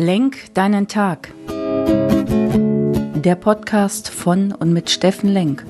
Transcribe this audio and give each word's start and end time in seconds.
Lenk 0.00 0.54
deinen 0.54 0.88
Tag. 0.88 1.30
Der 3.16 3.34
Podcast 3.34 4.08
von 4.08 4.50
und 4.52 4.72
mit 4.72 4.88
Steffen 4.88 5.28
Lenk. 5.28 5.62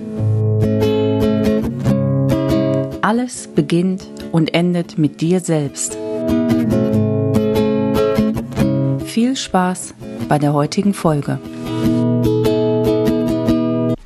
Alles 3.02 3.48
beginnt 3.48 4.06
und 4.30 4.54
endet 4.54 4.98
mit 4.98 5.20
dir 5.20 5.40
selbst. 5.40 5.98
Viel 9.04 9.34
Spaß 9.34 9.95
bei 10.29 10.38
der 10.38 10.52
heutigen 10.52 10.94
Folge. 10.94 11.40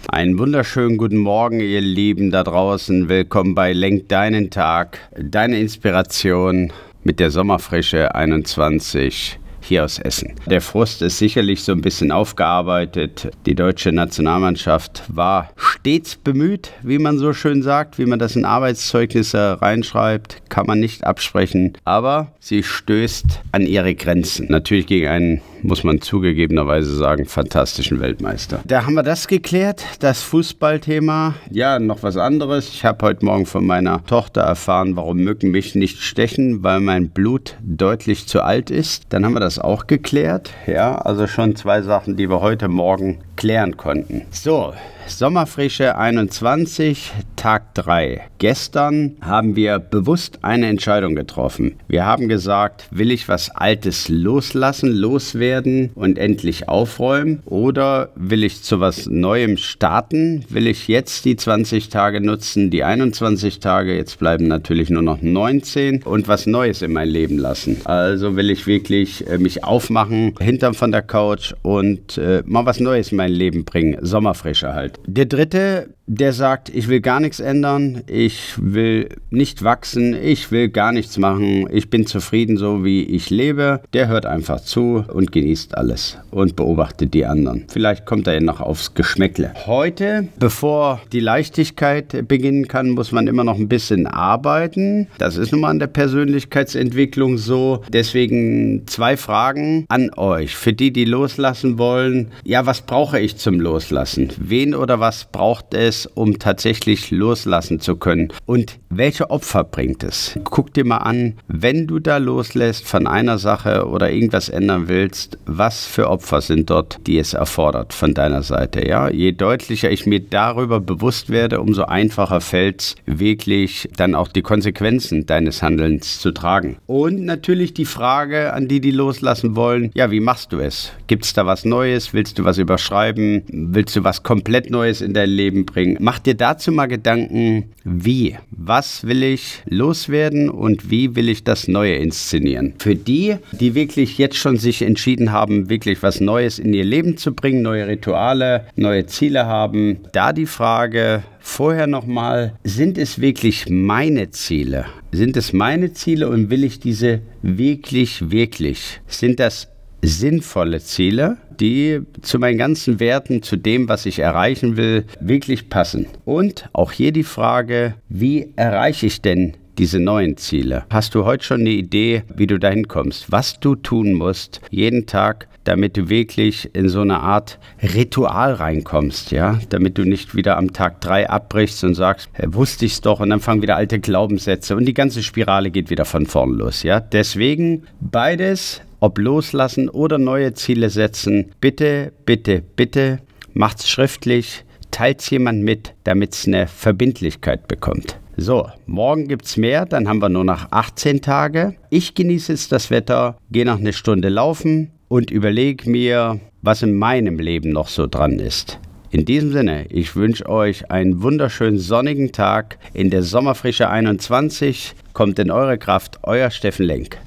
Einen 0.09 0.39
wunderschönen 0.39 0.97
guten 0.97 1.19
Morgen, 1.19 1.61
ihr 1.61 1.83
Lieben 1.83 2.31
da 2.31 2.45
draußen. 2.45 3.11
Willkommen 3.11 3.55
bei 3.55 3.75
Lenk 3.75 4.09
deinen 4.09 4.49
Tag, 4.49 5.01
deine 5.21 5.59
Inspiration 5.61 6.73
mit 7.03 7.21
der 7.21 7.31
Sommerfrische 7.31 8.15
21 8.15 9.39
hier 9.65 9.85
aus 9.85 9.99
Essen. 9.99 10.35
Der 10.47 10.61
Frust 10.61 11.03
ist 11.03 11.19
sicherlich 11.19 11.63
so 11.63 11.73
ein 11.73 11.81
bisschen 11.81 12.13
aufgearbeitet. 12.13 13.31
Die 13.47 13.55
deutsche 13.55 13.93
Nationalmannschaft 13.93 15.03
war 15.09 15.51
stets 15.57 16.17
bemüht, 16.17 16.73
wie 16.83 16.99
man 16.99 17.19
so 17.19 17.33
schön 17.33 17.63
sagt, 17.63 17.99
wie 17.99 18.07
man 18.07 18.19
das 18.19 18.37
in 18.37 18.45
Arbeitszeugnisse 18.45 19.59
reinschreibt, 19.61 20.43
kann 20.49 20.67
man 20.67 20.81
nicht 20.81 21.05
absprechen. 21.05 21.73
Aber 21.85 22.33
sie 22.41 22.63
stößt 22.63 23.41
an 23.53 23.63
ihre 23.63 23.95
Grenzen. 23.95 24.47
Natürlich 24.49 24.87
gegen 24.87 25.09
einen 25.09 25.41
muss 25.65 25.83
man 25.83 26.01
zugegebenerweise 26.01 26.95
sagen, 26.95 27.25
fantastischen 27.25 28.01
Weltmeister. 28.01 28.61
Da 28.67 28.85
haben 28.85 28.95
wir 28.95 29.03
das 29.03 29.29
geklärt, 29.29 29.83
das 30.01 30.23
Fußballthema. 30.23 31.35
Ja, 31.51 31.79
noch 31.79 32.03
was 32.03 32.17
anderes. 32.17 32.69
Ich 32.69 32.85
habe 32.85 33.05
heute 33.07 33.25
Morgen 33.25 33.47
von 33.47 33.67
meiner 33.67 34.05
Tochter 34.05 34.43
erfahren, 34.43 34.95
warum 34.97 35.19
Mücken 35.19 35.51
mich 35.51 35.75
nicht 35.75 36.03
stechen, 36.03 36.63
weil 36.63 36.81
mein 36.81 37.09
Blut 37.09 37.57
deutlich 37.63 38.27
zu 38.27 38.43
alt 38.43 38.71
ist. 38.71 39.05
Dann 39.09 39.25
haben 39.25 39.33
wir 39.33 39.41
das 39.41 39.54
auch 39.59 39.87
geklärt. 39.87 40.51
Ja, 40.67 40.97
also 40.97 41.27
schon 41.27 41.57
zwei 41.57 41.83
Sachen, 41.83 42.17
die 42.17 42.29
wir 42.29 42.41
heute 42.41 42.69
Morgen 42.69 43.19
klären 43.37 43.77
konnten. 43.77 44.23
So, 44.31 44.73
Sommerfrische 45.07 45.97
21, 45.97 47.13
Tag 47.37 47.75
3. 47.75 48.23
Gestern 48.39 49.17
haben 49.21 49.55
wir 49.55 49.79
bewusst 49.79 50.39
eine 50.43 50.67
Entscheidung 50.67 51.15
getroffen. 51.15 51.75
Wir 51.89 52.07
haben 52.07 52.27
gesagt, 52.27 52.87
will 52.91 53.11
ich 53.11 53.29
was 53.29 53.51
Altes 53.51 54.09
loslassen, 54.09 54.91
loswerden 54.91 55.91
und 55.95 56.19
endlich 56.19 56.69
aufräumen 56.69 57.43
oder 57.45 58.11
will 58.17 58.45
ich 58.45 58.63
zu 58.63 58.81
was 58.81 59.07
Neuem 59.07 59.59
starten? 59.59 60.45
Will 60.49 60.67
ich 60.67 60.89
jetzt 60.89 61.27
die 61.27 61.37
20 61.37 61.91
Tage 61.91 62.23
nutzen, 62.23 62.71
die 62.71 62.83
21 62.83 63.61
Tage, 63.61 63.95
jetzt 63.95 64.19
bleiben 64.19 64.49
natürlich 64.49 64.89
nur 64.89 65.03
noch 65.03 65.21
19 65.21 66.03
und 66.03 66.29
was 66.29 66.47
Neues 66.47 66.81
in 66.81 66.93
mein 66.93 67.09
Leben 67.09 67.37
lassen? 67.37 67.77
Also 67.85 68.37
will 68.37 68.51
ich 68.51 68.67
wirklich 68.67 69.29
äh, 69.29 69.37
mich 69.37 69.65
aufmachen, 69.65 70.35
hinterm 70.41 70.75
von 70.75 70.93
der 70.93 71.03
Couch 71.03 71.53
und 71.63 72.17
äh, 72.17 72.43
mal 72.47 72.65
was 72.65 72.81
Neues 72.81 73.13
in 73.13 73.19
mein 73.19 73.24
Leben 73.31 73.65
bringen. 73.65 73.99
Sommerfrische 74.01 74.73
halt. 74.73 74.99
Der 75.07 75.27
dritte 75.27 75.95
der 76.07 76.33
sagt, 76.33 76.69
ich 76.69 76.89
will 76.89 77.01
gar 77.01 77.21
nichts 77.21 77.41
ändern, 77.41 78.03
ich 78.07 78.55
will 78.57 79.09
nicht 79.31 79.65
wachsen, 79.65 80.15
ich 80.15 80.51
will 80.51 80.69
gar 80.69 80.93
nichts 80.93 81.17
machen, 81.19 81.67
ich 81.73 81.89
bin 81.89 82.07
zufrieden 82.07 82.57
so 82.57 82.85
wie 82.85 83.03
ich 83.05 83.31
lebe, 83.31 83.81
der 83.93 84.09
hört 84.09 84.27
einfach 84.27 84.61
zu 84.61 85.05
und 85.09 85.33
genießt 85.33 85.77
alles 85.77 86.19
und 86.31 86.57
beobachtet 86.57 87.15
die 87.15 87.25
anderen. 87.25 87.65
Vielleicht 87.69 88.05
kommt 88.05 88.27
er 88.27 88.35
ja 88.35 88.41
noch 88.41 88.61
aufs 88.61 88.95
Geschmäckle. 88.95 89.55
Heute, 89.67 90.29
bevor 90.39 91.01
die 91.13 91.21
Leichtigkeit 91.21 92.29
beginnen 92.29 92.69
kann, 92.69 92.91
muss 92.91 93.13
man 93.13 93.27
immer 93.27 93.45
noch 93.45 93.57
ein 93.57 93.69
bisschen 93.69 94.07
arbeiten. 94.07 95.09
Das 95.19 95.37
ist 95.37 95.53
nun 95.53 95.63
mal 95.63 95.71
an 95.71 95.79
der 95.79 95.87
Persönlichkeitsentwicklung 95.87 97.39
so. 97.39 97.83
Deswegen 97.89 98.87
zwei 98.87 99.17
Fragen 99.17 99.87
an 99.89 100.11
euch. 100.17 100.55
Für 100.55 100.73
die, 100.73 100.93
die 100.93 101.05
loslassen 101.05 101.79
wollen, 101.79 102.29
ja, 102.45 102.67
was 102.67 102.83
brauche 102.83 103.19
ich 103.19 103.37
zum 103.37 103.61
Loslassen? 103.61 104.29
Wen 104.37 104.75
oder 104.75 105.01
was 105.01 105.25
braucht 105.25 105.73
es? 105.75 105.94
Es, 105.95 106.07
um 106.07 106.39
tatsächlich 106.39 107.11
loslassen 107.11 107.81
zu 107.81 107.97
können? 107.97 108.29
Und 108.47 108.79
welche 108.91 109.31
Opfer 109.31 109.65
bringt 109.65 110.03
es? 110.03 110.39
Guck 110.45 110.75
dir 110.75 110.85
mal 110.85 110.99
an, 110.99 111.35
wenn 111.49 111.87
du 111.87 111.99
da 111.99 112.19
loslässt 112.19 112.87
von 112.87 113.07
einer 113.07 113.39
Sache 113.39 113.87
oder 113.87 114.11
irgendwas 114.11 114.49
ändern 114.49 114.89
willst, 114.89 115.39
was 115.47 115.87
für 115.87 116.09
Opfer 116.09 116.41
sind 116.41 116.71
dort, 116.71 116.99
die 117.07 117.19
es 117.19 117.35
erfordert 117.35 117.93
von 117.93 118.15
deiner 118.15 118.43
Seite? 118.43 118.87
Ja, 118.87 119.09
je 119.11 119.33
deutlicher 119.33 119.91
ich 119.91 120.07
mir 120.07 120.21
darüber 120.21 120.81
bewusst 120.81 121.31
werde, 121.31 121.61
umso 121.61 121.85
einfacher 121.85 122.41
fällt 122.41 122.81
es 122.81 122.95
wirklich 123.07 123.89
dann 123.97 124.15
auch 124.15 124.29
die 124.29 124.43
Konsequenzen 124.43 125.27
deines 125.27 125.63
Handelns 125.63 126.21
zu 126.21 126.33
tragen. 126.33 126.77
Und 126.87 127.25
natürlich 127.25 127.75
die 127.75 127.85
Frage, 127.85 128.53
an 128.53 128.69
die 128.69 128.81
die 128.81 128.91
loslassen 128.91 129.57
wollen, 129.57 129.91
ja, 129.95 130.11
wie 130.11 130.21
machst 130.21 130.53
du 130.53 130.59
es? 130.59 130.93
Gibt 131.07 131.25
es 131.25 131.33
da 131.33 131.47
was 131.47 131.65
Neues? 131.65 132.15
Willst 132.15 132.39
du 132.39 132.45
was 132.45 132.59
überschreiben? 132.59 133.43
Willst 133.49 133.97
du 133.97 134.05
was 134.05 134.23
komplett 134.23 134.71
Neues 134.71 135.01
in 135.01 135.15
dein 135.15 135.31
Leben 135.31 135.67
bringen? 135.67 135.84
Bringen. 135.85 135.97
Mach 136.01 136.19
dir 136.19 136.35
dazu 136.35 136.73
mal 136.73 136.87
Gedanken, 136.87 137.65
wie, 137.85 138.37
was 138.51 139.07
will 139.07 139.23
ich 139.23 139.63
loswerden 139.69 140.49
und 140.49 140.91
wie 140.91 141.15
will 141.17 141.29
ich 141.29 141.45
das 141.45 141.69
Neue 141.69 141.97
inszenieren. 141.97 142.75
Für 142.79 142.95
die, 142.95 143.37
die 143.53 143.75
wirklich 143.75 144.19
jetzt 144.19 144.37
schon 144.37 144.57
sich 144.57 144.83
entschieden 144.83 145.33
haben, 145.33 145.69
wirklich 145.69 146.03
was 146.03 146.21
Neues 146.21 146.59
in 146.59 146.73
ihr 146.73 146.85
Leben 146.85 147.17
zu 147.17 147.35
bringen, 147.35 147.63
neue 147.63 147.87
Rituale, 147.87 148.67
neue 148.77 149.07
Ziele 149.07 149.47
haben, 149.47 149.99
da 150.13 150.33
die 150.33 150.47
Frage, 150.47 151.23
Vorher 151.47 151.87
nochmal, 151.87 152.55
sind 152.65 152.97
es 152.97 153.21
wirklich 153.21 153.69
meine 153.69 154.31
Ziele? 154.31 154.87
Sind 155.13 155.37
es 155.37 155.53
meine 155.53 155.93
Ziele 155.93 156.31
und 156.31 156.49
will 156.49 156.65
ich 156.65 156.81
diese 156.81 157.21
wirklich, 157.43 158.31
wirklich? 158.31 159.03
Sind 159.09 159.41
das 159.41 159.69
sinnvolle 160.01 160.81
Ziele, 160.81 161.37
die 161.61 162.01
zu 162.23 162.39
meinen 162.39 162.59
ganzen 162.59 163.01
Werten, 163.01 163.43
zu 163.43 163.57
dem, 163.57 163.89
was 163.89 164.07
ich 164.07 164.19
erreichen 164.19 164.77
will, 164.77 165.05
wirklich 165.21 165.69
passen. 165.69 166.07
Und 166.25 166.69
auch 166.73 166.93
hier 166.93 167.13
die 167.13 167.25
Frage, 167.25 167.95
wie 168.09 168.53
erreiche 168.57 169.07
ich 169.07 169.23
denn 169.23 169.55
diese 169.79 170.01
neuen 170.01 170.37
Ziele? 170.37 170.85
Hast 170.91 171.15
du 171.15 171.25
heute 171.25 171.45
schon 171.45 171.61
eine 171.61 171.71
Idee, 171.71 172.23
wie 172.35 172.47
du 172.47 172.59
dahin 172.59 172.89
kommst? 172.89 173.31
Was 173.33 173.59
du 173.61 173.75
tun 173.75 174.13
musst, 174.13 174.61
jeden 174.71 175.07
Tag, 175.07 175.49
damit 175.65 175.97
du 175.97 176.09
wirklich 176.09 176.75
in 176.75 176.89
so 176.89 177.01
eine 177.01 177.21
Art 177.21 177.59
Ritual 177.83 178.55
reinkommst, 178.55 179.33
ja? 179.33 179.59
Damit 179.71 179.99
du 179.99 180.05
nicht 180.05 180.35
wieder 180.35 180.57
am 180.59 180.73
Tag 180.73 181.01
drei 181.01 181.29
abbrichst 181.29 181.83
und 181.85 181.95
sagst, 181.95 182.29
wusste 182.47 182.85
ich's 182.85 183.01
doch 183.01 183.21
und 183.21 183.31
dann 183.31 183.41
fangen 183.41 183.63
wieder 183.63 183.77
alte 183.77 183.99
Glaubenssätze 183.99 184.77
und 184.77 184.85
die 184.85 184.95
ganze 184.95 185.23
Spirale 185.23 185.71
geht 185.71 185.91
wieder 185.91 186.05
von 186.05 186.27
vorn 186.27 186.53
los, 186.53 186.83
ja? 186.83 187.01
Deswegen 187.01 187.85
beides 188.01 188.83
ob 189.05 189.19
loslassen 189.19 189.91
oder 189.91 190.17
neue 190.17 190.55
Ziele 190.55 190.89
setzen, 190.89 191.53
bitte, 191.61 192.15
bitte, 192.25 192.63
bitte 192.63 193.21
macht's 193.53 193.87
schriftlich, 193.87 194.65
teilt's 194.93 195.29
jemand 195.29 195.63
mit, 195.63 195.93
damit 196.05 196.33
es 196.33 196.47
eine 196.47 196.67
Verbindlichkeit 196.67 197.69
bekommt. 197.69 198.19
So, 198.39 198.67
morgen 198.87 199.29
gibt's 199.29 199.59
mehr, 199.59 199.85
dann 199.85 200.09
haben 200.09 200.23
wir 200.23 200.31
nur 200.31 200.45
noch 200.45 200.73
18 200.73 201.21
Tage. 201.21 201.75
Ich 201.91 202.15
genieße 202.15 202.53
jetzt 202.53 202.73
das 202.73 202.91
Wetter, 202.91 203.37
gehe 203.53 203.67
noch 203.67 203.79
eine 203.79 203.93
Stunde 203.93 204.31
laufen 204.31 204.91
und 205.09 205.31
überlege 205.31 205.91
mir, 205.91 206.41
was 206.63 206.81
in 206.81 206.95
meinem 206.97 207.39
Leben 207.39 207.73
noch 207.73 207.89
so 207.89 208.07
dran 208.07 208.39
ist. 208.39 208.79
In 209.11 209.27
diesem 209.27 209.53
Sinne, 209.53 209.85
ich 209.91 210.17
wünsche 210.17 210.49
euch 210.49 210.91
einen 210.91 211.23
wunderschönen 211.23 211.79
sonnigen 211.79 212.33
Tag 212.33 212.79
in 212.95 213.11
der 213.11 213.23
Sommerfrische 213.23 213.91
21. 213.91 214.95
Kommt 215.13 215.39
in 215.39 215.51
eure 215.51 215.77
Kraft, 215.77 216.21
euer 216.23 216.51
Steffen 216.51 216.87
Lenk. 216.87 217.19